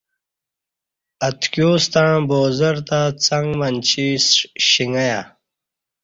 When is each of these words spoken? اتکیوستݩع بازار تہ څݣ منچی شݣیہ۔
اتکیوستݩع 1.27 2.13
بازار 2.29 2.77
تہ 2.87 2.99
څݣ 3.23 3.43
منچی 3.59 4.07
شݣیہ۔ 4.67 5.19